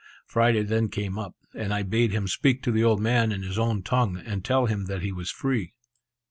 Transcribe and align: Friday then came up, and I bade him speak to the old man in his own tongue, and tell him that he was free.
Friday 0.25 0.63
then 0.63 0.89
came 0.89 1.19
up, 1.19 1.35
and 1.53 1.71
I 1.71 1.83
bade 1.83 2.11
him 2.11 2.27
speak 2.27 2.63
to 2.63 2.71
the 2.71 2.83
old 2.83 2.99
man 2.99 3.31
in 3.31 3.43
his 3.43 3.59
own 3.59 3.83
tongue, 3.83 4.17
and 4.17 4.43
tell 4.43 4.65
him 4.65 4.85
that 4.85 5.03
he 5.03 5.11
was 5.11 5.29
free. 5.29 5.75